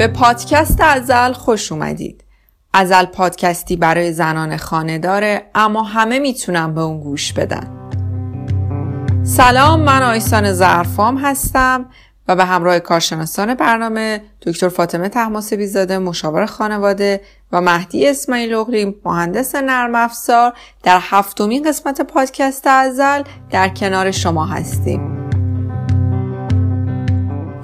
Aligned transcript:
به 0.00 0.08
پادکست 0.08 0.80
ازل 0.80 1.32
خوش 1.32 1.72
اومدید. 1.72 2.24
ازل 2.74 3.04
پادکستی 3.04 3.76
برای 3.76 4.12
زنان 4.12 4.56
خانه 4.56 4.98
داره 4.98 5.50
اما 5.54 5.82
همه 5.82 6.18
می‌تونن 6.18 6.74
به 6.74 6.80
اون 6.80 7.00
گوش 7.00 7.32
بدن. 7.32 7.90
سلام 9.24 9.80
من 9.80 10.02
آیسان 10.02 10.52
زرفام 10.52 11.16
هستم 11.16 11.86
و 12.28 12.36
به 12.36 12.44
همراه 12.44 12.78
کارشناسان 12.78 13.54
برنامه 13.54 14.22
دکتر 14.42 14.68
فاطمه 14.68 15.08
تحماسبی 15.08 15.66
زاده 15.66 15.98
مشاور 15.98 16.46
خانواده 16.46 17.20
و 17.52 17.60
مهدی 17.60 18.08
اسماعیل 18.08 18.54
اغلی 18.54 18.96
مهندس 19.04 19.54
نرم 19.54 19.94
افزار 19.94 20.52
در 20.82 20.98
هفتمین 21.02 21.68
قسمت 21.68 22.00
پادکست 22.00 22.66
ازل 22.66 23.22
در 23.50 23.68
کنار 23.68 24.10
شما 24.10 24.46
هستیم. 24.46 25.19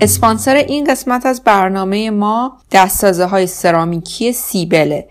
اسپانسر 0.00 0.54
این 0.54 0.84
قسمت 0.84 1.26
از 1.26 1.44
برنامه 1.44 2.10
ما 2.10 2.58
دستازه 2.72 3.24
های 3.24 3.46
سرامیکی 3.46 4.32
سیبله 4.32 5.08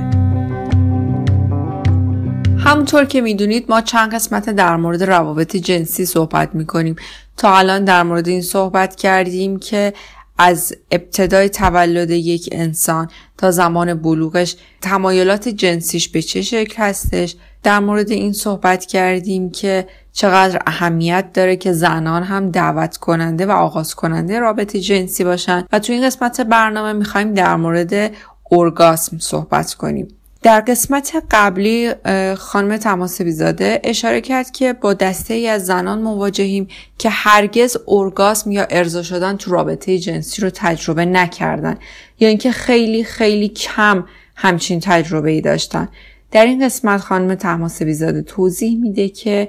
همونطور 2.59 3.05
که 3.05 3.21
می‌دونید 3.21 3.67
ما 3.69 3.81
چند 3.81 4.15
قسمت 4.15 4.51
در 4.51 4.77
مورد 4.77 5.03
روابط 5.05 5.57
جنسی 5.57 6.07
صحبت 6.07 6.55
می‌کنیم. 6.55 6.97
تا 7.37 7.57
الان 7.57 7.85
در 7.85 8.03
مورد 8.03 8.29
این 8.29 8.43
صحبت 8.43 8.97
کردیم 8.97 9.59
که 9.59 9.93
از 10.39 10.75
ابتدای 10.91 11.49
تولد 11.49 12.11
یک 12.11 12.49
انسان 12.53 13.11
تا 13.39 13.51
زمان 13.51 13.95
بلوغش 13.95 14.57
تمایلات 14.81 15.49
جنسیش 15.49 16.09
به 16.09 16.23
چه 16.23 16.43
شکل 16.43 16.83
هستش؟ 16.83 17.37
در 17.63 17.79
مورد 17.79 18.11
این 18.11 18.33
صحبت 18.33 18.85
کردیم 18.85 19.51
که 19.51 19.87
چقدر 20.13 20.63
اهمیت 20.67 21.33
داره 21.35 21.57
که 21.57 21.73
زنان 21.73 22.23
هم 22.23 22.51
دعوت 22.51 22.97
کننده 22.97 23.47
و 23.47 23.51
آغاز 23.51 23.95
کننده 23.95 24.39
رابطه 24.39 24.81
جنسی 24.81 25.25
باشن. 25.25 25.65
و 25.73 25.79
تو 25.79 25.93
این 25.93 26.07
قسمت 26.07 26.41
برنامه 26.41 26.93
می‌خوایم 26.93 27.35
در 27.35 27.57
مورد 27.57 28.13
ارگاسم 28.53 29.19
صحبت 29.19 29.75
کنیم. 29.75 30.09
در 30.43 30.61
قسمت 30.61 31.23
قبلی 31.31 31.93
خانم 32.39 32.77
تماس 32.77 33.23
بیزاده 33.23 33.81
اشاره 33.85 34.21
کرد 34.21 34.51
که 34.51 34.73
با 34.73 34.95
دسته 34.95 35.35
ای 35.35 35.49
از 35.49 35.67
زنان 35.67 36.03
مواجهیم 36.03 36.69
که 36.99 37.11
هرگز 37.11 37.77
ارگاسم 37.89 38.51
یا 38.51 38.67
ارضا 38.71 39.03
شدن 39.03 39.37
تو 39.37 39.51
رابطه 39.51 39.99
جنسی 39.99 40.43
رو 40.43 40.51
تجربه 40.55 41.05
نکردن. 41.05 41.79
یا 42.21 42.29
اینکه 42.29 42.53
خیلی 42.53 43.05
خیلی 43.05 43.49
کم 43.49 44.05
همچین 44.37 44.81
تجربه 44.81 45.31
ای 45.31 45.41
داشتن. 45.41 45.89
در 46.31 46.47
این 46.47 46.65
قسمت 46.65 47.01
خانم 47.01 47.35
تماس 47.35 47.83
بیزاده 47.83 48.23
توضیح 48.23 48.81
میده 48.81 49.09
که 49.09 49.49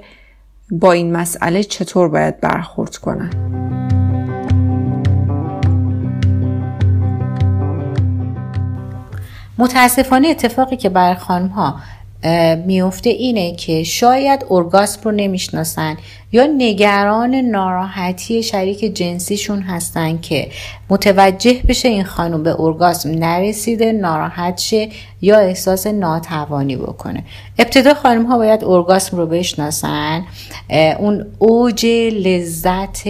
با 0.70 0.92
این 0.92 1.12
مسئله 1.12 1.64
چطور 1.64 2.08
باید 2.08 2.40
برخورد 2.40 2.96
کنن. 2.96 3.89
متاسفانه 9.60 10.28
اتفاقی 10.28 10.76
که 10.76 10.88
برای 10.88 11.14
خانم 11.14 11.48
ها 11.48 11.76
میفته 12.66 13.10
اینه 13.10 13.56
که 13.56 13.84
شاید 13.84 14.44
ارگاسم 14.50 15.00
رو 15.04 15.10
نمی‌شناسن 15.10 15.96
یا 16.32 16.46
نگران 16.46 17.34
ناراحتی 17.34 18.42
شریک 18.42 18.84
جنسیشون 18.84 19.62
هستن 19.62 20.18
که 20.18 20.48
متوجه 20.90 21.60
بشه 21.68 21.88
این 21.88 22.04
خانم 22.04 22.42
به 22.42 22.60
ارگاسم 22.60 23.10
نرسیده 23.10 23.92
ناراحت 23.92 24.58
شه 24.58 24.88
یا 25.22 25.38
احساس 25.38 25.86
ناتوانی 25.86 26.76
بکنه. 26.76 27.24
ابتدا 27.58 27.94
خانم 27.94 28.26
ها 28.26 28.38
باید 28.38 28.64
ارگاسم 28.64 29.16
رو 29.16 29.26
بشناسن. 29.26 30.24
اون 30.98 31.26
اوج 31.38 31.86
لذت 32.12 33.02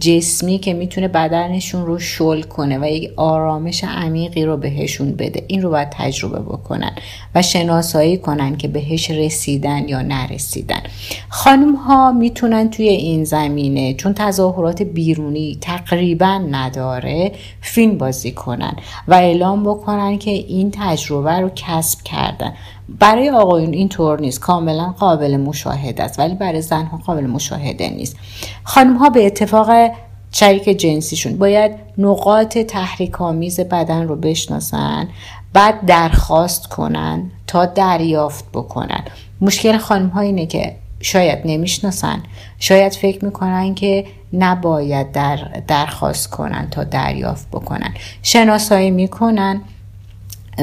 جسمی 0.00 0.58
که 0.58 0.74
می‌تونه 0.74 1.08
بدنشون 1.08 1.86
رو 1.86 1.98
شل 1.98 2.42
کنه 2.42 2.78
و 2.78 2.84
یک 2.84 3.10
آرامش 3.16 3.84
عمیقی 3.84 4.44
رو 4.44 4.56
بهشون 4.56 5.12
بده. 5.12 5.44
این 5.48 5.62
رو 5.62 5.70
باید 5.70 5.88
تجربه 5.90 6.38
بکنن 6.38 6.92
و 7.34 7.42
شناسایی 7.42 8.16
کنن 8.18 8.56
که 8.56 8.68
بهش 8.68 9.10
رسیدن 9.10 9.88
یا 9.88 10.02
نرسیدن. 10.02 10.82
خانم 11.28 11.74
ها 11.74 12.12
می‌تونن 12.12 12.70
توی 12.70 12.88
این 12.88 13.24
زمینه 13.24 13.94
چون 13.94 14.14
تظاهرات 14.14 14.82
بیرونی 14.82 15.58
تقریبا 15.60 16.38
نداره 16.50 17.32
فیلم 17.60 17.98
بازی 17.98 18.32
کنن 18.32 18.76
و 19.08 19.14
اعلام 19.14 19.62
بکنن 19.62 20.18
که 20.18 20.30
این 20.30 20.70
تجربه 20.74 21.32
رو 21.32 21.50
کسب 21.56 22.02
کردن. 22.02 22.52
برای 22.88 23.30
آقایون 23.30 23.72
این 23.72 23.88
طور 23.88 24.20
نیست. 24.20 24.40
کاملا 24.40 24.94
قابل 24.98 25.36
مشاهده 25.36 26.02
است. 26.02 26.18
ولی 26.18 26.34
برای 26.34 26.62
زنها 26.62 26.96
قابل 26.96 27.26
مشاهده 27.26 27.90
نیست. 27.90 28.16
خانم 28.64 28.96
ها 28.96 29.10
به 29.10 29.26
اتفاق 29.26 29.90
شریک 30.32 30.64
جنسیشون 30.64 31.38
باید 31.38 31.72
نقاط 31.98 32.58
تحریک 32.58 33.20
آمیز 33.20 33.60
بدن 33.60 34.08
رو 34.08 34.16
بشناسن 34.16 35.08
بعد 35.52 35.86
درخواست 35.86 36.66
کنن 36.66 37.30
تا 37.46 37.66
دریافت 37.66 38.44
بکنن. 38.54 39.04
مشکل 39.40 39.78
خانم 39.78 40.08
ها 40.08 40.20
اینه 40.20 40.46
که 40.46 40.76
شاید 41.00 41.38
نمی‌شناسن. 41.44 42.22
شاید 42.58 42.92
فکر 42.92 43.24
می‌کنن 43.24 43.74
که 43.74 44.06
نباید 44.32 45.12
در 45.12 45.36
درخواست 45.68 46.30
کنن 46.30 46.68
تا 46.70 46.84
دریافت 46.84 47.48
بکنن. 47.50 47.94
شناسایی 48.22 48.90
می‌کنن 48.90 49.60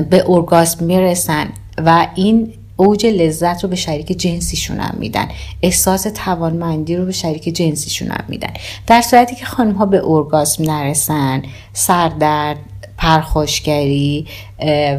به 0.09 0.29
ارگاسم 0.29 0.85
می‌رسن. 0.85 1.47
و 1.77 2.07
این 2.15 2.53
اوج 2.77 3.05
لذت 3.05 3.63
رو 3.63 3.69
به 3.69 3.75
شریک 3.75 4.07
جنسیشون 4.07 4.79
هم 4.79 4.95
میدن. 4.99 5.27
احساس 5.61 6.03
توانمندی 6.03 6.95
رو 6.95 7.05
به 7.05 7.11
شریک 7.11 7.43
جنسیشون 7.43 8.07
هم 8.11 8.25
میدن. 8.27 8.53
در 8.87 9.01
صورتی 9.01 9.35
که 9.35 9.45
خانم 9.45 9.73
ها 9.73 9.85
به 9.85 10.01
ارگاسم 10.05 10.63
نرسن 10.63 11.41
سردرد 11.73 12.57
پرخاشگری 12.97 14.27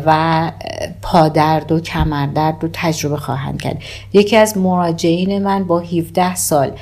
و 0.07 0.53
پادرد 1.03 1.73
و 1.73 1.81
کمردرد 1.81 2.57
رو 2.63 2.69
تجربه 2.73 3.17
خواهند 3.17 3.63
کرد. 3.63 3.83
یکی 4.13 4.37
از 4.37 4.59
مراجعین 4.59 5.43
من 5.43 5.65
با 5.65 5.81
17 5.81 6.35
سال 6.35 6.73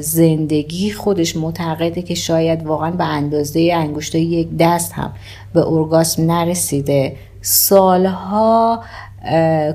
زندگی 0.00 0.90
خودش 0.90 1.36
معتقده 1.36 2.02
که 2.02 2.14
شاید 2.14 2.66
واقعا 2.66 2.90
به 2.90 3.04
اندازه 3.04 3.70
انگشتای 3.74 4.22
یک 4.22 4.48
دست 4.58 4.92
هم 4.92 5.12
به 5.54 5.66
ارگاسم 5.66 6.30
نرسیده. 6.30 7.16
سالها 7.42 8.82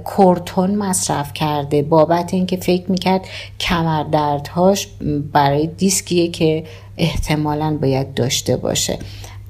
کورتون 0.03 0.75
مصرف 0.75 1.33
کرده. 1.33 1.81
بابت 1.81 2.33
اینکه 2.33 2.57
فکر 2.57 2.91
می‌کرد 2.91 3.21
کمردردهاش 3.59 4.87
برای 5.33 5.67
دیسکیه 5.67 6.27
که 6.27 6.63
احتمالا 6.97 7.77
باید 7.81 8.13
داشته 8.13 8.57
باشه. 8.57 8.99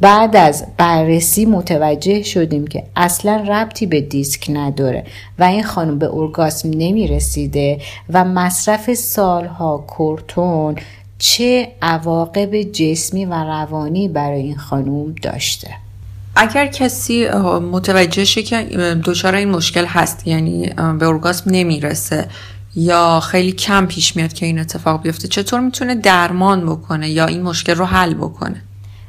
بعد 0.01 0.36
از 0.36 0.66
بررسی 0.78 1.45
متوجه 1.45 2.24
شدیم 2.24 2.68
که 2.68 2.84
اصلا 2.95 3.36
ربطی 3.36 3.86
به 3.86 4.01
دیسک 4.01 4.48
نداره 4.50 5.04
و 5.40 5.44
این 5.44 5.63
خانم 5.63 6.00
به 6.00 6.10
ارگاسم 6.13 6.69
نمی‌رسیده 6.69 7.81
و 8.10 8.25
مصرف 8.25 8.94
سالها 8.94 9.78
کورتون 9.78 10.75
چه 11.19 11.72
عواقب 11.81 12.62
جسمی 12.62 13.25
و 13.25 13.34
روانی 13.34 14.07
برای 14.07 14.42
این 14.42 14.57
خانم 14.57 15.16
داشته. 15.22 15.83
اگر 16.36 16.68
کسی 16.68 17.28
متوجه 17.72 18.26
شه 18.26 18.44
که 18.44 18.58
دچار 19.06 19.36
این 19.36 19.50
مشکل 19.50 19.86
هست 19.86 20.28
یعنی 20.28 20.70
به 21.00 21.08
ارگاسم 21.08 21.52
نمی‌رسه 21.52 22.28
یا 22.76 23.20
خیلی 23.20 23.52
کم 23.52 23.86
پیش 23.86 24.16
میاد 24.16 24.34
که 24.34 24.46
این 24.46 24.60
اتفاق 24.60 25.02
بیفته 25.02 25.28
چطور 25.28 25.60
می‌تونه 25.60 25.96
درمان 25.96 26.66
بکنه 26.66 27.10
یا 27.10 27.26
این 27.26 27.42
مشکل 27.42 27.76
رو 27.76 27.86
حل 27.86 28.14
بکنه؟ 28.14 28.62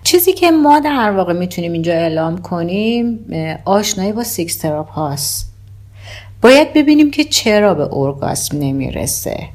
چیزی 0.03 0.32
که 0.32 0.50
ما 0.50 0.81
در 0.81 1.11
واقع 1.11 1.32
می‌تونیم 1.32 1.73
اینجا 1.73 1.93
اعلام 1.93 2.38
کنیم 2.38 3.19
آشنایی 3.65 4.12
با 4.12 4.25
سکس 4.25 4.56
تراپ 4.56 4.91
هاست. 4.91 5.53
باید 6.43 6.73
ببینیم 6.75 7.11
که 7.11 7.25
چرا 7.25 7.75
به 7.75 7.94
ارگاسم 7.97 8.59
نمی‌رسه. 8.59 9.49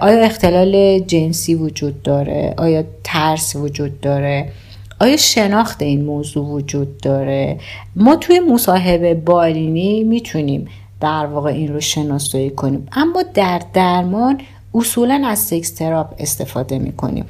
آیا 0.00 0.24
اختلال 0.24 0.98
جنسی 0.98 1.54
وجود 1.54 2.02
داره؟ 2.02 2.54
آیا 2.56 2.84
ترس 3.04 3.56
وجود 3.56 4.00
داره؟ 4.00 4.52
آیا 5.00 5.16
شناخت 5.16 5.82
این 5.82 6.04
موضوع 6.04 6.46
وجود 6.46 6.98
داره؟ 7.00 7.60
ما 7.96 8.16
توی 8.16 8.40
مصاحبه 8.40 9.14
بالینی 9.14 10.04
می‌تونیم 10.04 10.68
در 11.00 11.26
واقع 11.26 11.50
این 11.50 11.72
رو 11.72 11.80
شناسایی 11.80 12.50
کنیم. 12.50 12.88
اما 12.92 13.22
در 13.34 13.62
درمان 13.72 14.40
اصولا 14.74 15.22
از 15.26 15.38
سکس 15.38 15.74
تراپ 15.74 16.14
استفاده 16.18 16.78
می‌کنیم. 16.78 17.24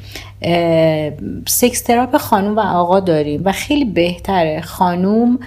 سکس 1.47 1.82
تراپ 1.82 2.17
خانوم 2.17 2.56
و 2.56 2.61
آقا 2.61 3.00
داریم 3.00 3.43
و 3.44 3.53
خیلی 3.53 3.85
بهتره 3.85 4.61
خانوم 4.61 5.38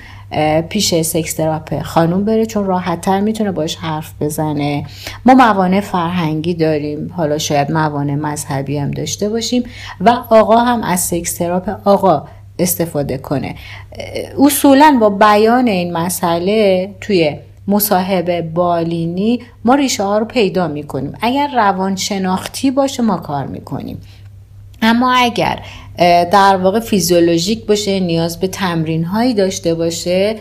پیش 0.69 1.01
سکس 1.01 1.33
تراپ 1.33 1.81
خانوم 1.81 2.25
بره 2.25 2.45
چون 2.45 2.65
راحتتر 2.65 3.19
می‌تونه 3.19 3.51
باش 3.51 3.75
حرف 3.75 4.13
بزنه. 4.21 4.85
ما 5.25 5.33
موانع 5.33 5.79
فرهنگی 5.79 6.53
داریم. 6.53 7.13
حالا 7.17 7.37
شاید 7.37 7.71
موانع 7.71 8.15
مذهبی 8.15 8.77
هم 8.77 8.91
داشته 8.91 9.29
باشیم 9.29 9.63
و 10.01 10.09
آقا 10.29 10.57
هم 10.57 10.83
از 10.83 10.99
سکس 10.99 11.33
تراپ 11.37 11.87
آقا 11.87 12.27
استفاده 12.59 13.17
کنه. 13.17 13.55
اصولا 14.39 14.97
با 15.01 15.09
بیان 15.09 15.67
این 15.67 15.97
مسئله 15.97 16.89
توی 17.01 17.37
مصاحبه 17.67 18.41
بالینی 18.41 19.39
ما 19.65 19.75
ریشه 19.75 20.03
ها 20.03 20.17
رو 20.17 20.25
پیدا 20.25 20.67
می‌کنیم. 20.67 21.13
اگر 21.21 21.49
روان 21.55 21.95
شناختی 21.95 22.71
باشه 22.71 23.03
ما 23.03 23.17
کار 23.17 23.47
می‌کنیم. 23.47 24.01
اما 24.81 25.13
اگر 25.13 25.59
در 26.31 26.57
واقع 26.57 26.79
فیزیولوژیک 26.79 27.65
باشه 27.65 27.99
نیاز 27.99 28.39
به 28.39 28.47
تمرین 28.47 29.03
هایی 29.03 29.33
داشته 29.33 29.75
باشه 29.75 30.39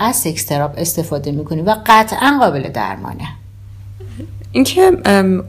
از 0.00 0.16
سکس 0.16 0.44
تراپ 0.44 0.74
استفاده 0.76 1.32
می‌کنیم 1.32 1.66
و 1.66 1.76
قطعا 1.86 2.38
قابل 2.40 2.68
درمانه. 2.68 3.28
اینکه 4.52 4.90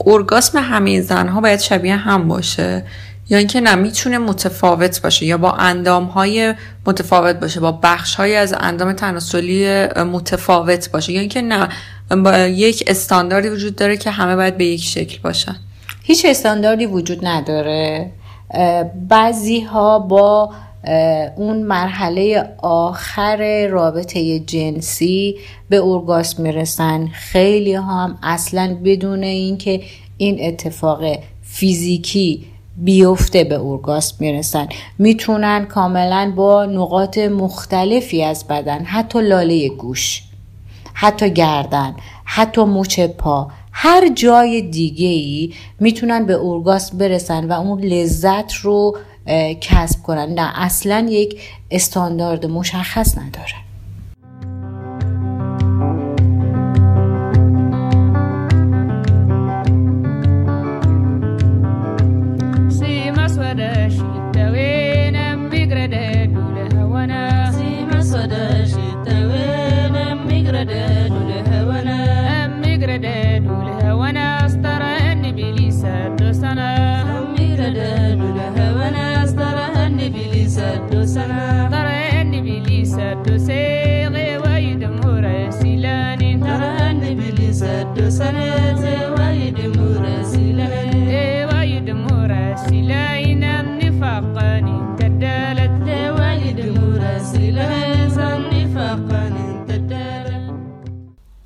ارگاسم 0.05 0.57
همه 0.57 1.01
زنها 1.01 1.41
باید 1.41 1.59
شبیه 1.59 1.95
هم 1.95 2.27
باشه 2.27 2.85
یا 3.29 3.37
اینکه 3.37 3.61
نه 3.61 3.75
می‌تونه 3.75 4.17
متفاوت 4.17 5.01
باشه 5.01 5.25
یا 5.25 5.37
با 5.37 5.51
اندام 5.51 6.03
های 6.03 6.53
متفاوت 6.85 7.35
باشه 7.35 7.59
با 7.59 7.71
بخش 7.83 8.15
های 8.15 8.35
از 8.35 8.55
اندام 8.59 8.93
تناسلی 8.93 9.85
متفاوت 9.87 10.91
باشه 10.91 11.13
یا 11.13 11.19
اینکه 11.19 11.41
نه 11.41 11.69
با 12.09 12.37
یک 12.37 12.83
استانداردی 12.87 13.49
وجود 13.49 13.75
داره 13.75 13.97
که 13.97 14.11
همه 14.11 14.35
باید 14.35 14.57
به 14.57 14.65
یک 14.65 14.83
شکل 14.83 15.17
باشن. 15.23 15.55
هیچ 16.03 16.25
استانداردی 16.25 16.85
وجود 16.85 17.25
نداره. 17.25 18.11
بعضی 19.09 19.61
ها 19.61 19.99
با 19.99 20.49
اون 21.35 21.63
مرحله 21.63 22.49
آخر 22.61 23.67
رابطه 23.67 24.39
جنسی 24.39 25.35
به 25.69 25.77
اورگاسم 25.77 26.43
می‌رسن. 26.43 27.07
خیلی 27.07 27.73
هم 27.73 28.17
اصلا 28.23 28.77
بدون 28.85 29.23
اینکه 29.23 29.81
این 30.17 30.37
اتفاق 30.41 31.03
فیزیکی 31.41 32.45
بیفته 32.77 33.43
به 33.43 33.55
اورگاسم 33.55 34.15
می‌رسن. 34.19 34.67
می‌تونن 34.99 35.65
کاملا 35.65 36.33
با 36.35 36.65
نقاط 36.65 37.17
مختلفی 37.17 38.23
از 38.23 38.47
بدن 38.47 38.83
حتی 38.83 39.21
لاله 39.21 39.69
گوش 39.69 40.23
حتی 40.93 41.29
گردن 41.29 41.95
حتی 42.25 42.63
مچ 42.63 42.99
پا 42.99 43.47
هر 43.75 44.09
جای 44.09 44.61
دیگه 44.61 45.07
ای 45.07 45.53
می‌تونن 45.79 46.25
به 46.25 46.33
اورگاسم 46.33 46.97
برسن 46.97 47.45
و 47.47 47.51
اون 47.51 47.79
لذت 47.79 48.53
رو 48.53 48.97
کسب 49.61 50.03
کنن. 50.03 50.33
نه 50.33 50.51
اصلا 50.55 51.07
یک 51.09 51.41
استاندارد 51.71 52.45
مشخص 52.45 53.17
نداره. 53.17 53.62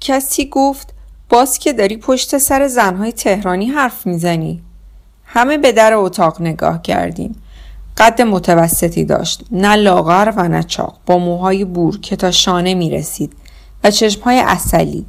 کسی 0.08 0.50
گفت 0.50 0.94
باز 1.30 1.60
که 1.60 1.74
داری 1.74 1.98
پشت 1.98 2.38
سر 2.38 2.68
زنهای 2.68 3.12
تهرانی 3.12 3.66
حرف 3.66 4.08
می‌زنی. 4.08 4.62
همه 5.26 5.58
به 5.58 5.72
در 5.72 5.94
اتاق 5.94 6.42
نگاه 6.42 6.82
کردیم. 6.82 7.36
قد 7.98 8.22
متوسطی 8.22 9.06
داشت. 9.06 9.44
نه 9.52 9.76
لاغر 9.76 10.34
و 10.38 10.48
نه 10.48 10.64
چاق. 10.64 11.00
با 11.06 11.18
موهای 11.18 11.66
بور 11.66 12.00
که 12.00 12.16
تا 12.16 12.32
شانه 12.32 12.74
می 12.74 12.90
رسید 12.90 13.34
و 13.84 13.92
چشمهای 13.92 14.40
اصلی 14.40 15.06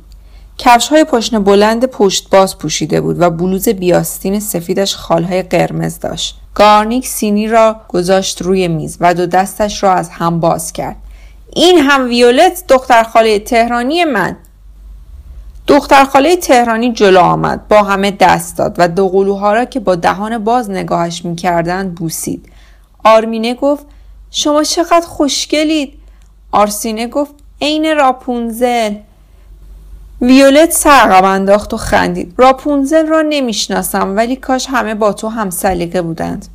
کفش 0.59 0.89
های 0.89 1.05
پشن 1.05 1.45
بلند 1.45 1.85
پشت 1.85 2.31
باز 2.31 2.59
پوشیده 2.59 3.01
بود 3.01 3.21
و 3.21 3.31
بلوز 3.31 3.69
بیاستین 3.69 4.41
سفیدش 4.41 4.97
خالهای 4.97 5.43
قرمز 5.43 5.99
داشت. 5.99 6.41
گارنیک 6.55 7.07
سینی 7.07 7.49
را 7.49 7.81
گذاشت 7.89 8.43
روی 8.43 8.69
میز 8.69 8.97
و 9.01 9.15
دو 9.15 9.27
دستش 9.27 9.83
را 9.83 9.93
از 9.93 10.09
هم 10.09 10.41
باز 10.41 10.73
کرد. 10.73 10.97
این 11.57 11.79
هم 11.79 12.09
ویولت 12.09 12.65
دختر 12.69 13.03
خاله 13.03 13.39
تهرانی 13.39 14.05
من. 14.05 14.37
دختر 15.69 16.05
خاله 16.05 16.37
تهرانی 16.37 16.93
جلو 16.93 17.21
آمد 17.21 17.69
با 17.69 17.83
همه 17.83 18.11
دست 18.11 18.59
داد 18.59 18.75
و 18.79 18.89
دو 18.89 19.09
قلوها 19.09 19.53
را 19.53 19.65
که 19.65 19.81
با 19.81 19.95
دهان 19.95 20.39
باز 20.39 20.71
نگاهش 20.71 21.25
می‌کردند 21.25 21.95
بوسید. 21.95 22.49
آرمینه 23.05 23.55
گفت 23.55 23.87
شما 24.31 24.63
چقدر 24.63 25.07
خوشگلید. 25.07 25.93
آرسینه 26.53 27.07
گفت 27.07 27.35
عین 27.63 27.97
راپونزل. 27.97 28.95
ویولت 30.21 30.73
سرقم 30.73 31.25
انداخت 31.25 31.75
و 31.75 31.77
خندید. 31.77 32.35
راپونزل 32.37 33.07
را 33.07 33.23
نمی‌شناسم 33.23 34.17
ولی 34.17 34.37
کاش 34.37 34.67
همه 34.71 34.95
با 34.95 35.13
تو 35.13 35.29
هم 35.29 35.51
سلیقه 35.51 36.03
بودند. 36.03 36.47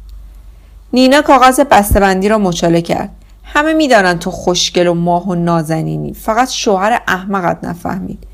نینا 0.93 1.22
کاغذ 1.22 1.60
بستهبندی 1.60 2.29
را 2.29 2.38
مچاله 2.38 2.82
کرد. 2.82 3.10
همه 3.43 3.74
می‌دانند 3.74 4.20
تو 4.20 4.32
خوشگل 4.32 4.88
و 4.88 4.93
ماه 4.93 5.27
و 5.27 5.36
نازنینی. 5.36 6.13
فقط 6.13 6.50
شوهر 6.50 7.01
احمقت 7.08 7.63
نفهمید. 7.63 8.33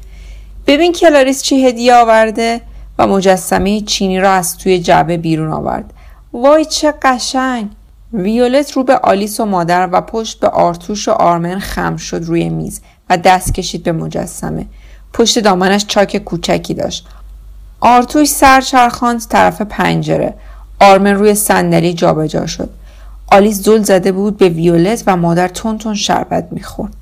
ببین 0.70 0.94
کلاریس 0.94 1.42
چی 1.42 1.66
هدیه 1.66 1.96
آورده 1.96 2.62
و 3.00 3.08
مجسمه 3.08 3.82
چینی 3.82 4.20
را 4.20 4.32
از 4.32 4.58
توی 4.58 4.80
جعبه 4.80 5.18
بیرون 5.18 5.52
آورد. 5.54 5.94
وای 6.34 6.66
چه 6.66 6.94
قشنگ! 7.02 7.70
ویولت 8.14 8.72
رو 8.72 8.84
به 8.84 8.96
آلیس 8.98 9.40
و 9.40 9.46
مادر 9.46 9.90
و 9.92 10.02
پشت 10.02 10.40
به 10.40 10.48
آرتوش 10.48 11.08
و 11.08 11.12
آرمن 11.12 11.60
خم 11.60 11.98
شد 11.98 12.24
روی 12.24 12.50
میز 12.50 12.82
و 13.10 13.18
دست 13.18 13.54
کشید 13.54 13.84
به 13.84 13.92
مجسمه. 13.92 14.66
پشت 15.14 15.40
دامنش 15.40 15.86
چاک 15.86 16.18
کوچکی 16.18 16.74
داشت. 16.74 17.08
آرتوش 17.80 18.28
سر 18.28 18.62
چرخاند 18.62 19.22
طرف 19.30 19.62
پنجره. 19.62 20.34
آرمن 20.80 21.14
روی 21.14 21.36
صندلی 21.36 21.94
جابجا 21.94 22.46
شد. 22.46 22.70
آلیس 23.32 23.62
زل 23.62 23.84
زده 23.84 24.12
بود 24.12 24.38
به 24.38 24.50
ویولت 24.50 25.04
و 25.08 25.18
مادر 25.18 25.48
تون 25.48 25.78
تون 25.78 25.96
شربت 25.96 26.48
می‌خورد. 26.52 26.99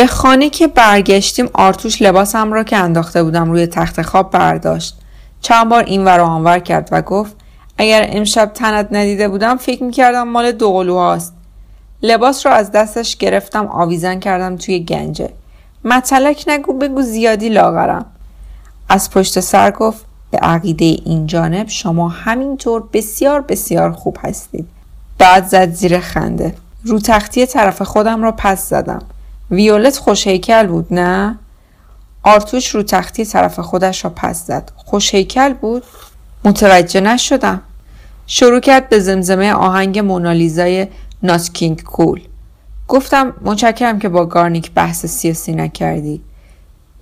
به 0.00 0.06
خانه 0.06 0.50
که 0.50 0.66
برگشتیم 0.66 1.50
آرتوش 1.54 2.02
لباسم 2.02 2.52
را 2.52 2.64
که 2.64 2.76
انداخته 2.76 3.22
بودم 3.22 3.50
روی 3.50 3.66
تخت 3.66 4.02
خواب 4.02 4.30
برداشت. 4.30 4.98
چند 5.40 5.68
بار 5.68 5.84
این 5.84 6.04
ور 6.04 6.20
آنور 6.20 6.58
کرد 6.58 6.88
و 6.92 7.02
گفت 7.02 7.36
اگر 7.78 8.06
امشب 8.08 8.50
تنت 8.54 8.88
ندیده 8.90 9.28
بودم 9.28 9.56
فکر 9.56 9.84
می‌کردم 9.84 10.28
مال 10.28 10.52
دوقلوهاست 10.52 11.34
لباس 12.02 12.46
را 12.46 12.52
از 12.52 12.72
دستش 12.72 13.16
گرفتم 13.16 13.66
آویزن 13.66 14.20
کردم 14.20 14.56
توی 14.56 14.84
گنجه. 14.84 15.30
مطلک 15.84 16.44
نگو 16.46 16.72
بگو 16.72 17.02
زیادی 17.02 17.48
لاغرم. 17.48 18.06
از 18.88 19.10
پشت 19.10 19.40
سر 19.40 19.70
گفت 19.70 20.04
به 20.30 20.38
عقیده 20.38 20.84
این 20.84 21.26
جانب 21.26 21.68
شما 21.68 22.08
همینطور 22.08 22.88
بسیار 22.92 23.40
بسیار 23.40 23.92
خوب 23.92 24.18
هستید. 24.22 24.68
بعد 25.18 25.46
زد 25.46 25.72
زیر 25.72 26.00
خنده. 26.00 26.54
رو 26.84 26.98
تختی 26.98 27.46
طرف 27.46 27.82
خودم 27.82 28.22
را 28.22 28.32
پس 28.32 28.68
زدم. 28.68 29.02
ویولت 29.50 29.98
خوشهیکل 29.98 30.66
بود 30.66 30.86
نه؟ 30.90 31.38
آرتوش 32.22 32.68
رو 32.68 32.82
تختی 32.82 33.24
طرف 33.24 33.60
خودش 33.60 34.04
را 34.04 34.12
پس 34.16 34.46
زد. 34.46 34.72
خوشهیکل 34.76 35.52
بود؟ 35.52 35.82
متوجه 36.44 37.00
نشدم. 37.00 37.62
شروع 38.26 38.60
کرد 38.60 38.88
به 38.88 38.98
زمزمه 38.98 39.52
آهنگ 39.52 39.98
مونالیزای 39.98 40.86
ناسکینگ 41.22 41.82
کول 41.82 42.20
گفتم 42.88 43.34
متشکرم 43.42 43.98
که 43.98 44.08
با 44.08 44.26
گارنیک 44.26 44.70
بحث 44.72 45.06
سیاسی 45.06 45.52
نکردی. 45.52 46.22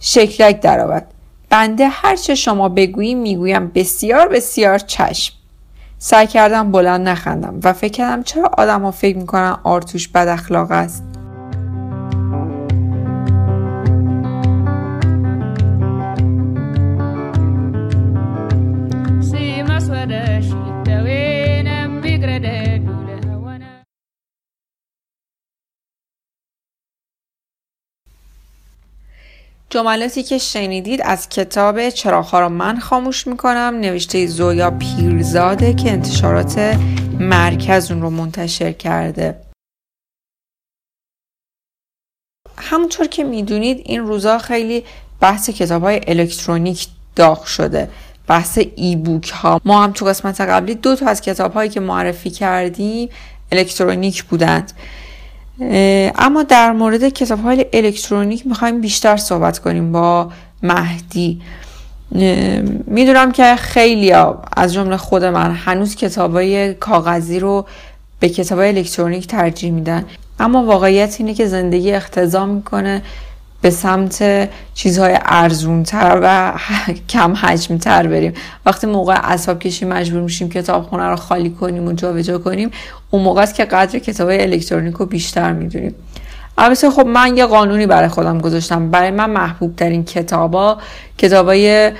شکلک 0.00 0.60
درآمد. 0.60 1.06
بنده 1.50 1.88
هرچه 1.88 2.34
شما 2.34 2.68
بگویی 2.68 3.14
می‌گویم 3.14 3.72
بسیار 3.74 4.28
بسیار 4.28 4.78
چشم. 4.78 5.34
سعی 5.98 6.26
کردم 6.26 6.72
بلند 6.72 7.08
نخندم 7.08 7.60
و 7.64 7.72
فکر 7.72 7.92
کردم 7.92 8.22
چرا 8.22 8.50
آدم 8.58 8.82
ها 8.82 8.90
فکر 8.90 9.16
می‌کنن 9.16 9.56
آرتوش 9.64 10.08
بد 10.08 10.28
اخلاق 10.28 10.70
است. 10.70 11.02
جملاتی 29.70 30.22
که 30.22 30.38
شنیدید 30.38 31.00
از 31.02 31.28
کتاب 31.28 31.90
چراغها 31.90 32.40
را 32.40 32.48
من 32.48 32.78
خاموش 32.78 33.26
می‌کنم. 33.26 33.78
نوشته 33.80 34.26
زویا 34.26 34.70
پیرزاده 34.70 35.75
که 35.75 35.90
انتشارات 35.90 36.58
مرکز 37.20 37.90
اون 37.90 38.02
رو 38.02 38.10
منتشر 38.10 38.72
کرده. 38.72 39.40
همونطور 42.56 43.06
که 43.06 43.25
می‌دونید 43.25 43.82
این 43.84 44.00
روزا 44.00 44.38
خیلی 44.38 44.84
بحث 45.20 45.50
کتاب 45.50 45.82
های 45.82 46.00
الکترونیک 46.06 46.87
داغ 47.16 47.44
شده. 47.44 47.90
بحث 48.26 48.58
ای 48.76 48.96
بوک 48.96 49.30
ها. 49.30 49.60
ما 49.64 49.82
هم 49.82 49.92
تو 49.92 50.04
قسمت 50.04 50.40
قبلی 50.40 50.75
دو 50.75 50.96
تا 50.96 51.06
از 51.06 51.20
کتاب 51.20 51.52
هایی 51.52 51.70
که 51.70 51.80
معرفی 51.80 52.30
کردیم 52.30 53.08
الکترونیک 53.52 54.25
بودند. 54.25 54.72
اما 55.60 56.42
در 56.42 56.72
مورد 56.72 57.08
کتاب 57.08 57.42
های 57.42 57.66
الکترونیک 57.72 58.46
می‌خوایم 58.46 58.80
بیشتر 58.80 59.16
صحبت 59.16 59.58
کنیم 59.58 59.92
با 59.92 60.30
مهدی. 60.62 61.40
می‌دونم 62.86 63.32
که 63.32 63.56
خیلی 63.56 64.12
از 64.56 64.74
جمله 64.74 64.96
خود 64.96 65.24
من 65.24 65.52
هنوز 65.54 65.96
کتاب 65.96 66.32
های 66.32 66.74
کاغذی 66.74 67.40
رو 67.40 67.66
به 68.20 68.28
کتاب 68.28 68.58
الکترونیک 68.58 69.26
ترجیح 69.26 69.70
میدن. 69.70 70.04
اما 70.40 70.64
واقعیت 70.64 71.16
اینه 71.18 71.34
که 71.34 71.46
زندگی 71.46 71.92
اختضا 71.92 72.46
می‌کنه. 72.46 73.02
به 73.62 73.70
سمت 73.70 74.48
چیزهای 74.74 75.18
ارزونتر 75.24 76.20
و 76.22 76.52
کم 77.08 77.32
حجمتر 77.32 78.06
بریم. 78.06 78.34
وقتی 78.66 78.86
موقع 78.86 79.18
اصاب 79.22 79.58
کشی 79.58 79.84
مجبور 79.84 80.20
میشیم 80.20 80.48
کتابخونه 80.48 81.04
رو 81.04 81.16
خالی 81.16 81.50
کنیم 81.50 81.86
و 81.86 81.92
جابجا 81.92 82.38
کنیم 82.38 82.70
اون 83.10 83.22
موقع 83.22 83.42
است 83.42 83.54
که 83.54 83.64
قدر 83.64 83.98
کتاب 83.98 84.28
الکترونیک 84.28 84.94
رو 84.94 85.06
بیشتر 85.06 85.52
می‌دونیم. 85.52 85.94
البته 86.58 86.90
خب 86.90 87.06
من 87.06 87.36
یه 87.36 87.46
قانونی 87.46 87.86
برای 87.86 88.08
خودم 88.08 88.38
گذاشتم. 88.38 88.90
برای 88.90 89.10
من 89.10 89.30
محبوب 89.30 89.76
ترین 89.76 90.04
کتابا 90.04 90.78
کتابای 91.18 91.92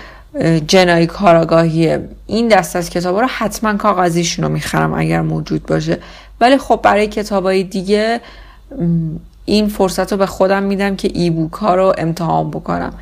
جنایی 0.66 1.06
کاراگاهیه. 1.06 2.08
این 2.26 2.48
دست 2.48 2.76
از 2.76 2.90
کتابا 2.90 3.20
رو 3.20 3.26
حتما 3.26 3.76
کاغذیشون 3.76 4.44
رو 4.44 4.50
می‌خرم 4.50 4.94
اگر 4.94 5.20
موجود 5.20 5.66
باشه. 5.66 5.98
ولی 6.40 6.58
خب 6.58 6.80
برای 6.82 7.06
کتابای 7.06 7.64
دیگه 7.64 8.20
این 9.48 9.68
فرصت 9.68 10.12
رو 10.12 10.18
به 10.18 10.26
خودم 10.26 10.62
میدم 10.62 10.96
که 10.96 11.10
ای 11.14 11.30
بوک 11.30 11.52
ها 11.52 11.74
رو 11.74 11.92
امتحان 11.98 12.50
بکنم. 12.50 12.94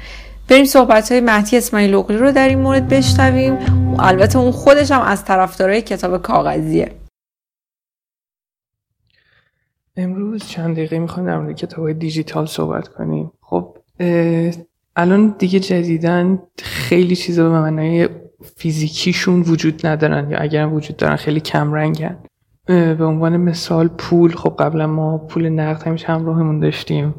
بریم 0.48 0.64
صحبت 0.64 1.12
های 1.12 1.20
مهدی 1.20 1.56
اسماعیل 1.56 1.94
اقلی 1.94 2.16
رو 2.16 2.32
در 2.32 2.48
این 2.48 2.58
مورد 2.58 2.88
بشنویم. 2.88 3.58
البته 3.98 4.38
اون 4.38 4.50
خودش 4.50 4.90
هم 4.90 5.02
از 5.02 5.24
طرفدارای 5.24 5.82
کتاب 5.82 6.22
کاغذیه. 6.22 6.92
امروز 9.96 10.44
چند 10.44 10.76
دقیقه 10.76 10.98
می‌خوایم 10.98 11.28
در 11.28 11.38
مورد 11.38 11.56
کتاب 11.56 11.92
دیجیتال 11.92 12.46
صحبت 12.46 12.88
کنیم. 12.88 13.32
خب 13.40 13.76
الان 14.96 15.34
دیگه 15.38 15.60
جدیدن 15.60 16.42
خیلی 16.58 17.16
چیزا 17.16 17.42
به 17.42 17.60
معنای 17.60 18.08
فیزیکیشون 18.56 19.40
وجود 19.40 19.86
ندارن 19.86 20.30
یا 20.30 20.38
اگر 20.38 20.66
وجود 20.66 20.96
دارن 20.96 21.16
خیلی 21.16 21.40
کم 21.40 21.72
رنگن 21.72 22.18
به 22.66 23.04
عنوان 23.04 23.36
مثال 23.36 23.88
پول. 23.88 24.32
خب 24.32 24.54
قبلا 24.58 24.86
ما 24.86 25.18
پول 25.18 25.48
نقد 25.48 25.82
همیشه 25.82 26.06
همراهمون 26.06 26.60
داشتیم. 26.60 27.14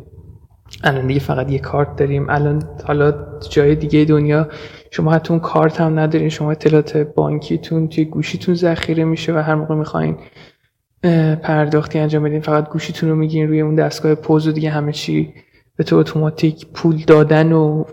الان 0.83 1.07
دیگه 1.07 1.19
فقط 1.19 1.51
یه 1.51 1.59
کارت 1.59 1.95
داریم. 1.95 2.29
الان 2.29 2.63
حالا 2.85 3.13
جای 3.49 3.75
دیگه 3.75 4.05
دنیا 4.05 4.47
شما 4.91 5.11
حتی 5.11 5.29
اون 5.33 5.39
کارت 5.39 5.81
هم 5.81 5.99
ندارین. 5.99 6.29
شما 6.29 6.51
اطلاعات 6.51 6.97
بانکیتون 6.97 7.87
توی 7.87 8.05
گوشیتون 8.05 8.55
ذخیره 8.55 9.03
میشه 9.03 9.33
و 9.33 9.37
هر 9.37 9.55
موقع 9.55 9.75
می‌خواین 9.75 10.17
پرداختی 11.43 11.99
انجام 11.99 12.23
بدین 12.23 12.41
فقط 12.41 12.69
گوشیتون 12.69 13.09
رو 13.09 13.15
میگین 13.15 13.47
روی 13.47 13.61
اون 13.61 13.75
دستگاه 13.75 14.15
پوز 14.15 14.47
و 14.47 14.51
دیگه 14.51 14.69
همه 14.69 14.91
چی 14.91 15.33
به 15.75 15.83
تو 15.83 15.95
اتوماتیک 15.95 16.67
پول 16.73 17.03
دادن 17.07 17.51
و 17.51 17.83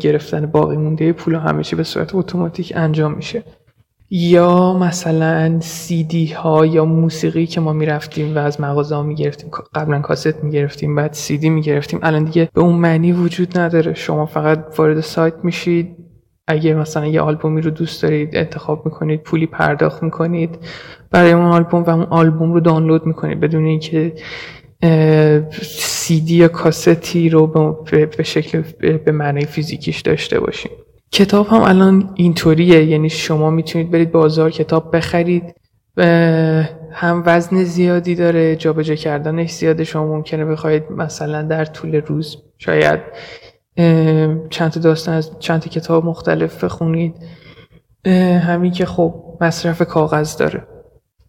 گرفتن 0.00 0.46
باقی 0.46 0.76
مونده. 0.76 1.12
پول 1.12 1.34
همه 1.34 1.62
چی 1.62 1.76
به 1.76 1.82
صورت 1.82 2.14
اتوماتیک 2.14 2.72
انجام 2.76 3.14
میشه. 3.14 3.42
یا 4.16 4.72
مثلا 4.72 5.60
سی 5.60 6.04
دی 6.04 6.26
ها 6.26 6.66
یا 6.66 6.84
موسیقی 6.84 7.46
که 7.46 7.60
ما 7.60 7.72
می‌رفتیم 7.72 8.36
و 8.36 8.38
از 8.38 8.60
مغازه 8.60 8.94
ها 8.94 9.02
می‌گرفتیم 9.02 9.50
قبلا 9.74 10.00
کاست 10.00 10.44
می‌گرفتیم 10.44 10.94
بعد 10.94 11.12
سی 11.12 11.38
دی 11.38 11.50
می‌گرفتیم. 11.50 12.00
الان 12.02 12.24
دیگه 12.24 12.48
به 12.54 12.60
اون 12.60 12.74
معنی 12.74 13.12
وجود 13.12 13.58
نداره. 13.58 13.94
شما 13.94 14.26
فقط 14.26 14.64
وارد 14.78 15.00
سایت 15.00 15.34
میشید. 15.42 15.96
اگه 16.46 16.74
مثلا 16.74 17.06
یه 17.06 17.20
آلبومی 17.20 17.60
رو 17.60 17.70
دوست 17.70 18.02
دارید 18.02 18.36
انتخاب 18.36 18.84
می‌کنید 18.84 19.22
پولی 19.22 19.46
پرداخت 19.46 20.02
می‌کنید 20.02 20.58
برای 21.10 21.32
اون 21.32 21.44
آلبوم 21.44 21.82
و 21.82 21.90
اون 21.90 22.06
آلبوم 22.10 22.52
رو 22.52 22.60
دانلود 22.60 23.06
می‌کنید. 23.06 23.40
بدون 23.40 23.64
اینکه 23.64 24.12
سی 25.60 26.20
دی 26.20 26.34
یا 26.34 26.48
کاستی 26.48 27.28
رو 27.28 27.46
به 28.16 28.22
شکل 28.22 28.62
به 29.04 29.12
معنی 29.12 29.44
فیزیکیش 29.44 30.00
داشته 30.00 30.40
باشیم 30.40 30.70
کتاب 31.14 31.46
هم 31.46 31.62
الان 31.62 32.10
اینطوریه. 32.14 32.84
یعنی 32.84 33.10
شما 33.10 33.50
می‌تونید 33.50 33.90
برید 33.90 34.12
بازار 34.12 34.50
کتاب 34.50 34.96
بخرید. 34.96 35.54
هم 36.92 37.22
وزن 37.26 37.64
زیادی 37.64 38.14
داره 38.14 38.56
جابجا 38.56 38.94
کردنش 38.94 39.50
زیاده. 39.50 39.84
شما 39.84 40.06
ممکنه 40.06 40.44
بخواید 40.44 40.82
مثلا 40.90 41.42
در 41.42 41.64
طول 41.64 41.94
روز 41.94 42.36
شاید 42.58 43.00
چند 44.50 44.70
تا 44.70 44.80
داستان 44.80 45.14
از 45.14 45.30
چند 45.38 45.60
تا 45.60 45.70
کتاب 45.70 46.04
مختلف 46.04 46.64
بخونید. 46.64 47.14
همین 48.46 48.72
که 48.72 48.86
خب 48.86 49.14
مصرف 49.40 49.82
کاغذ 49.82 50.36
داره. 50.36 50.66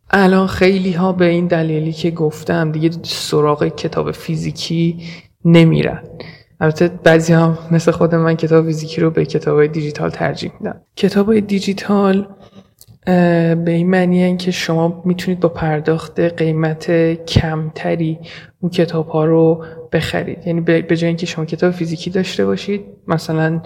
الان 0.10 0.48
خیلی 0.48 0.92
ها 0.92 1.12
به 1.12 1.26
این 1.26 1.48
دلیلی 1.48 1.94
که 1.94 2.12
گفتم 2.12 2.72
دیگه 2.72 2.90
سراغ 3.04 3.68
کتاب 3.68 4.12
فیزیکی 4.12 4.98
نمیرن. 5.46 6.04
البته 6.60 6.88
بعضی 6.88 7.34
هم 7.34 7.58
مثل 7.72 7.92
خود 7.92 8.16
من 8.16 8.36
کتاب 8.36 8.66
فیزیکی 8.66 9.02
رو 9.02 9.12
به 9.12 9.26
کتاب 9.26 9.58
های 9.58 9.68
دیجیتال 9.68 10.10
ترجیح 10.10 10.52
میدن. 10.60 10.82
کتاب 10.96 11.26
های 11.26 11.42
دیجیتال 11.42 12.28
به 13.06 13.72
این 13.72 13.90
معنی 13.90 14.38
که 14.38 14.52
شما 14.52 15.02
می‌تونید 15.06 15.40
با 15.40 15.50
پرداخت 15.50 16.20
قیمت 16.20 16.92
کمتری 17.26 18.20
اون 18.62 18.70
کتاب 18.70 19.08
ها 19.08 19.26
رو 19.26 19.66
بخرید. 19.92 20.48
یعنی 20.48 20.62
به 20.62 20.98
جای 20.98 21.08
اینکه 21.08 21.26
شما 21.26 21.46
کتاب 21.46 21.72
فیزیکی 21.72 22.10
داشته 22.10 22.46
باشید 22.46 22.82
مثلا 23.08 23.62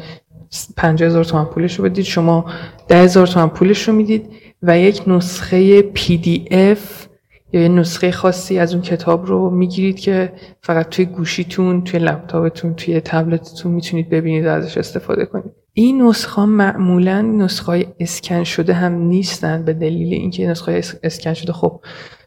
50 0.78 1.10
هزار 1.10 1.24
تومن 1.24 1.46
پولش 1.46 1.76
رو 1.76 1.86
بدید 1.86 2.06
شما 2.06 2.46
10 2.88 2.98
هزار 2.98 3.28
تومن 3.28 3.48
پولش 3.48 3.88
رو 3.88 3.94
می‌دید 3.94 4.30
و 4.64 4.80
یک 4.80 5.02
نسخه 5.08 5.82
PDF 5.82 7.09
یا 7.54 7.62
یه 7.62 7.68
نسخه 7.68 8.12
خاصی 8.12 8.60
از 8.60 8.74
اون 8.74 8.82
کتاب 8.82 9.26
رو 9.26 9.50
می‌گیرید 9.50 10.00
که 10.00 10.34
فقط 10.62 10.90
توی 10.90 11.06
گوشیتون 11.06 11.84
توی 11.84 12.00
لپتاپتون 12.00 12.74
توی 12.74 13.02
تبلتتون 13.02 13.72
می‌تونید 13.72 14.10
ببینید 14.10 14.46
و 14.46 14.50
ازش 14.50 14.78
استفاده 14.78 15.26
کنید. 15.26 15.52
این 15.74 16.02
نسخه 16.02 16.46
معمولا 16.46 17.22
نسخه 17.22 17.66
های 17.66 17.86
اسکن 18.00 18.44
شده 18.44 18.74
هم 18.74 18.94
نیستن 18.94 19.66
به 19.66 19.74
دلیل 19.74 20.14
اینکه 20.14 20.48
نسخه 20.48 20.82
اسکن 21.04 21.34
شده 21.34 21.54
خب 21.54 21.82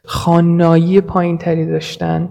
خانایی 0.05 1.01
پایین 1.01 1.39
تری 1.39 1.67
داشتن. 1.67 2.31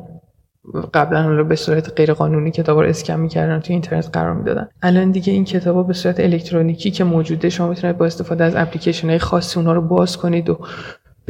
قبلا 0.93 1.29
رو 1.29 1.45
به 1.45 1.55
صورت 1.55 1.93
غیر 1.95 2.13
قانونی 2.13 2.51
کتاب 2.51 2.79
رو 2.79 2.89
اسکن 2.89 3.19
می‌کردن 3.19 3.59
توی 3.59 3.73
اینترنت 3.73 4.09
قرار 4.13 4.33
می‌دادن. 4.33 4.69
الان 4.81 5.11
دیگه 5.11 5.33
این 5.33 5.45
کتاب 5.45 5.87
به 5.87 5.93
صورت 5.93 6.19
الکترونیکی 6.19 6.91
که 6.91 7.03
موجوده 7.03 7.49
شما 7.49 7.69
می‌تونید 7.69 7.97
با 7.97 8.05
استفاده 8.05 8.43
از 8.43 8.55
اپلیکیشن 8.55 9.09
های 9.09 9.19
خاصی 9.19 9.59
اونها 9.59 9.73
رو 9.73 9.81
باز 9.81 10.17
کنید 10.17 10.49
و 10.49 10.59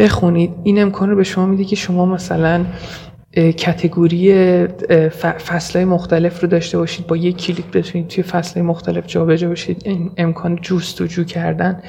بخونید. 0.02 0.52
این 0.64 0.82
امکان 0.82 1.10
رو 1.10 1.16
به 1.16 1.24
شما 1.24 1.46
میده 1.46 1.66
که 1.66 1.76
شما 1.76 2.06
مثلا 2.06 2.66
کتگوری 3.36 4.34
فصلهای 5.20 5.86
مختلف 5.86 6.42
رو 6.42 6.48
داشته 6.48 6.78
باشید. 6.78 7.08
با 7.08 7.18
یک 7.18 7.38
کلیک 7.38 7.66
بتونید 7.66 8.08
توی 8.08 8.24
فصلهای 8.24 8.68
مختلف 8.68 9.08
جابجا 9.08 9.50
باشید 9.50 9.82
این 9.86 10.12
امکان 10.18 10.60
جستجو 10.62 11.24
کردن 11.24 11.82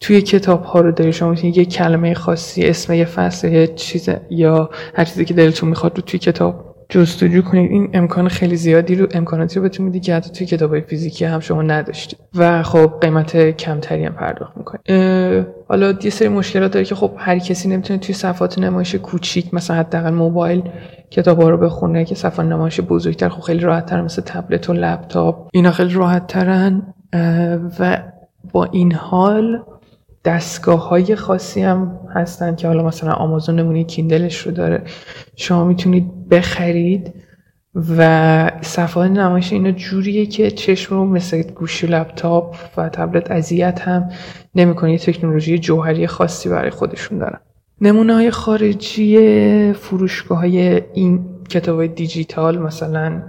توی 0.00 0.22
کتاب 0.22 0.64
ها 0.64 0.80
رو 0.80 0.92
دارید 0.92 1.14
شما 1.14 1.30
می‌تونید 1.30 1.58
یک 1.58 1.72
کلمه 1.72 2.14
خاصی 2.14 2.64
اسم 2.64 2.92
یه 2.92 3.04
فصل 3.04 3.52
یا 3.52 3.66
چیز 3.66 4.08
یا 4.30 4.70
هر 4.94 5.04
چیزی 5.04 5.24
که 5.24 5.34
دلتون 5.34 5.68
می‌خواد 5.68 5.96
رو 5.96 6.02
توی 6.02 6.18
کتاب 6.18 6.69
جستجو 6.90 7.42
کنید. 7.42 7.70
این 7.70 7.90
امکان 7.92 8.28
خیلی 8.28 8.56
زیادی 8.56 8.94
رو 8.94 9.06
امکاناتی 9.14 9.56
رو 9.56 9.62
بهتون 9.62 9.86
میده 9.86 10.00
که 10.00 10.14
حتی 10.14 10.30
توی 10.30 10.46
کتاب 10.46 10.80
فیزیکی 10.80 11.24
هم 11.24 11.40
شما 11.40 11.62
نداشتید. 11.62 12.18
و 12.34 12.62
خب 12.62 12.92
قیمت 13.00 13.36
کمتری 13.50 14.04
هم 14.04 14.12
پرداخت 14.12 14.56
می‌کنید 14.56 14.84
حالا 15.68 15.94
یه 16.02 16.10
سری 16.10 16.28
مشکلات 16.28 16.72
داره 16.72 16.84
که 16.84 16.94
خب 16.94 17.10
هر 17.16 17.38
کسی 17.38 17.68
نمی‌تونه 17.68 17.98
توی 17.98 18.14
صفحات 18.14 18.58
نمایش 18.58 18.94
کوچیک 18.94 19.54
مثلا 19.54 19.76
حداقل 19.76 20.10
موبایل 20.10 20.62
کتاب 21.10 21.42
ها 21.42 21.50
رو 21.50 21.56
بخونه 21.56 22.04
که 22.04 22.14
صفحات 22.14 22.46
نمایش 22.46 22.80
بزرگتر 22.80 23.28
خب 23.28 23.40
خیلی 23.40 23.60
راحت 23.60 23.86
تر 23.86 24.02
مثل 24.02 24.22
تبلت 24.22 24.70
و 24.70 24.72
لپتاپ. 24.72 25.48
اینا 25.52 25.70
خیلی 25.70 25.94
راحت 25.94 26.26
ترن 26.26 26.82
و 27.80 28.02
با 28.52 28.64
این 28.64 28.92
حال 28.92 29.62
دستگاه 30.24 30.88
های 30.88 31.16
خاصی 31.16 31.60
هم 31.62 32.00
هستن 32.14 32.54
که 32.54 32.66
حالا 32.66 32.82
مثلا 32.82 33.12
آمازون 33.12 33.56
نمونه 33.56 33.84
کیندلش 33.84 34.38
رو 34.38 34.52
داره. 34.52 34.82
شما 35.36 35.64
می‌تونید 35.64 36.28
بخرید 36.28 37.14
و 37.98 38.50
صفحات 38.60 39.10
نمایش 39.10 39.52
اینا 39.52 39.70
جوریه 39.70 40.26
که 40.26 40.50
چشم 40.50 40.94
رو 40.94 41.04
مثل 41.04 41.42
گوشی 41.42 41.86
لپتاپ 41.86 42.56
و 42.76 42.88
تبلت 42.88 43.30
اذیت 43.30 43.80
هم 43.80 44.08
نمی‌کنه 44.54 44.98
تکنولوژی 44.98 45.58
جوهری 45.58 46.06
خاصی 46.06 46.48
برای 46.48 46.70
خودشون 46.70 47.18
دارن. 47.18 47.40
نمونه 47.80 48.14
های 48.14 48.30
خارجی 48.30 49.72
فروشگاه 49.72 50.38
های 50.38 50.82
این 50.94 51.24
کتاب 51.48 51.76
های 51.76 51.88
دیجیتال 51.88 52.58
مثلا 52.58 53.22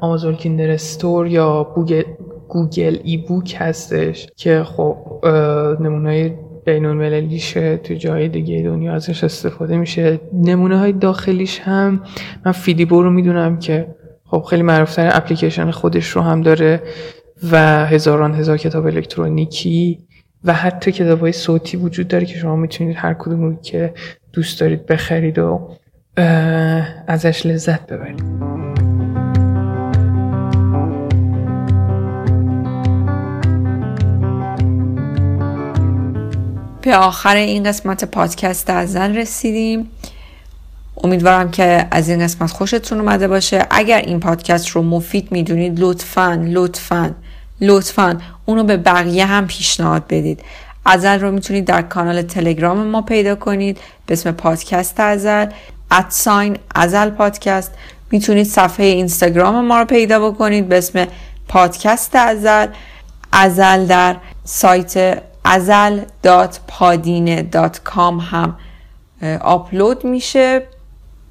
آمازون 0.00 0.34
کیندر 0.36 0.70
استور 0.70 1.26
یا 1.26 1.64
گوگل, 2.48 2.98
ای 3.04 3.16
بوک 3.16 3.56
هستش 3.58 4.26
که 4.36 4.62
خب 4.64 4.96
نمونه 5.80 6.38
بین 6.64 6.84
المللیشه 6.86 7.76
تو 7.76 7.94
جای 7.94 8.28
دیگه 8.28 8.62
دنیا 8.62 8.94
ازش 8.94 9.24
استفاده 9.24 9.76
میشه. 9.76 10.20
نمونه 10.32 10.78
های 10.78 10.92
داخلیش 10.92 11.60
هم 11.60 12.02
من 12.46 12.52
فیلیبو 12.52 13.02
رو 13.02 13.10
می‌دونم 13.10 13.58
که 13.58 13.86
خب 14.24 14.42
خیلی 14.42 14.62
معروفتر 14.62 15.10
اپلیکیشن 15.12 15.70
خودش 15.70 16.08
رو 16.08 16.22
هم 16.22 16.40
داره 16.40 16.82
و 17.52 17.86
هزاران 17.86 18.34
هزار 18.34 18.56
کتاب 18.56 18.86
الکترونیکی 18.86 19.98
و 20.44 20.52
حتی 20.52 20.92
کتاب 20.92 21.20
های 21.20 21.32
صوتی 21.32 21.76
وجود 21.76 22.08
داره 22.08 22.26
که 22.26 22.34
شما 22.34 22.56
می‌تونید 22.56 22.96
هر 22.98 23.14
کدوم 23.14 23.56
که 23.56 23.94
دوست 24.32 24.60
دارید 24.60 24.86
بخرید 24.86 25.38
و 25.38 25.68
ازش 27.06 27.46
لذت 27.46 27.92
ببرید. 27.92 28.67
به 36.82 36.96
آخر 36.96 37.36
این 37.36 37.64
قسمت 37.64 38.04
پادکست 38.04 38.70
از 38.70 38.92
زن 38.92 39.16
رسیدیم. 39.16 39.90
امیدوارم 41.04 41.50
که 41.50 41.86
از 41.90 42.08
این 42.08 42.20
قسمت 42.24 42.50
خوشتون 42.50 43.00
اومده 43.00 43.28
باشه. 43.28 43.66
اگر 43.70 43.98
این 43.98 44.20
پادکست 44.20 44.68
رو 44.68 44.82
مفید 44.82 45.32
می‌دونید 45.32 45.80
لطفا 45.80 46.44
لطفا 46.48 47.14
لطفا 47.60 48.20
اونو 48.46 48.64
به 48.64 48.76
بقیه 48.76 49.26
هم 49.26 49.46
پیشنهاد 49.46 50.04
بدید. 50.08 50.40
ازل 50.84 51.20
رو 51.20 51.30
می‌تونید 51.30 51.64
در 51.64 51.82
کانال 51.82 52.22
تلگرام 52.22 52.86
ما 52.86 53.02
پیدا 53.02 53.34
کنید. 53.34 53.78
به 54.06 54.12
اسم 54.12 54.32
پادکست 54.32 55.00
ازل 55.00 55.46
ادساین 55.90 56.56
ازل 56.74 57.10
پادکست. 57.10 57.72
می‌تونید 58.10 58.46
صفحه 58.46 58.86
اینستاگرام 58.86 59.64
ما 59.64 59.78
رو 59.78 59.84
پیدا 59.84 60.30
بکنید. 60.30 60.68
به 60.68 60.78
اسم 60.78 61.06
پادکست 61.48 62.16
ازل 62.16 62.66
ازل 63.32 63.86
در 63.86 64.16
سایت 64.44 65.22
ازل.padine.com 65.48 68.20
هم 68.30 68.56
آپلود 69.40 70.04
میشه. 70.04 70.62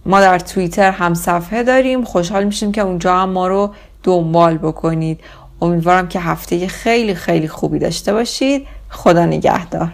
ما 0.06 0.22
در 0.22 0.40
توییتر 0.40 0.92
هم 0.92 1.14
صفحه 1.14 1.64
داریم. 1.64 2.04
خوشحال 2.04 2.44
میشیم 2.44 2.72
که 2.72 2.82
اونجا 2.82 3.16
هم 3.16 3.30
ما 3.30 3.48
رو 3.48 3.74
دنبال 4.04 4.58
بکنید. 4.58 5.20
امیدوارم 5.62 6.08
که 6.08 6.20
هفته 6.20 6.68
خیلی 6.68 7.16
خیلی 7.16 7.48
خوبی 7.48 7.80
داشته 7.80 8.14
باشید. 8.14 8.68
خدا 8.90 9.26
نگهدار. 9.26 9.92